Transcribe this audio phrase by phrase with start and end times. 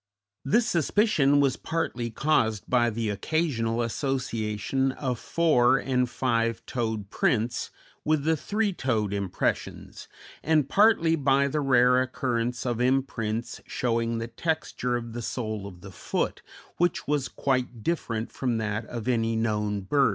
[0.43, 7.69] This suspicion was partly caused by the occasional association of four and five toed prints
[8.03, 10.07] with the three toed impressions,
[10.41, 15.81] and partly by the rare occurrence of imprints showing the texture of the sole of
[15.81, 16.41] the foot,
[16.77, 20.09] which was quite different from that of any known bird.